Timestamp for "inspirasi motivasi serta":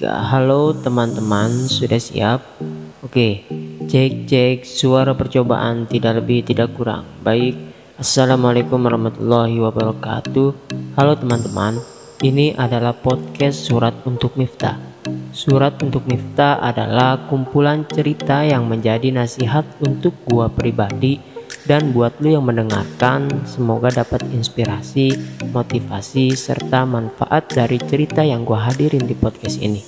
24.34-26.82